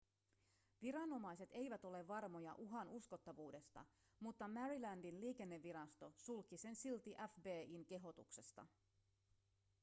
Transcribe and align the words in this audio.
viranomaiset 0.81 1.49
eivät 1.51 1.85
ole 1.85 2.07
varmoja 2.07 2.55
uhan 2.57 2.89
uskottavuudesta 2.89 3.85
mutta 4.19 4.47
marylandin 4.47 5.19
liikennevirasto 5.19 6.11
sulki 6.15 6.57
sen 6.57 6.75
silti 6.75 7.15
fbi:n 7.39 7.85
kehotuksesta 7.85 8.65